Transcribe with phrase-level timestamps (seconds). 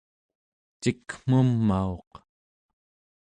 [0.81, 2.11] cikmumauq